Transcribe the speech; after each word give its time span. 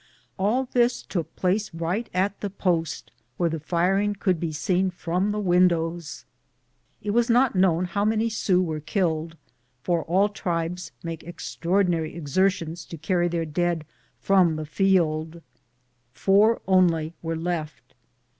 All 0.39 0.65
this 0.65 1.03
took 1.03 1.35
place 1.35 1.71
right 1.75 2.09
at 2.11 2.41
the 2.41 2.49
post, 2.49 3.11
where 3.37 3.51
the 3.51 3.59
firing 3.59 4.15
could 4.15 4.39
be 4.39 4.51
seen 4.51 4.89
from 4.89 5.29
the 5.31 5.39
win 5.39 5.67
dows. 5.67 6.25
It 7.03 7.11
was 7.11 7.29
not 7.29 7.53
known 7.55 7.85
how 7.85 8.03
many 8.03 8.27
Sioux 8.27 8.63
were 8.63 8.79
killed, 8.79 9.37
for 9.83 10.01
all 10.05 10.27
tribes 10.27 10.91
make 11.03 11.21
extraordinary 11.23 12.15
exertions 12.15 12.83
to 12.85 12.97
carry 12.97 13.27
their 13.27 13.45
dead 13.45 13.85
from 14.19 14.55
the 14.55 14.65
field. 14.65 15.43
Four 16.13 16.63
only 16.67 17.13
were 17.21 17.35
left. 17.37 17.93